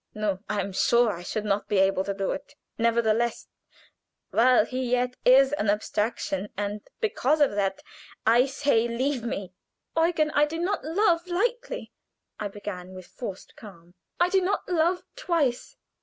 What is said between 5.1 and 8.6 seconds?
is an abstraction, and because of that, I